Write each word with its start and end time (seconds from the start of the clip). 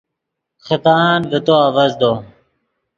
خدان 0.65 1.19
ڤے 1.29 1.39
تو 1.45 1.53
آڤزدو 1.67 2.11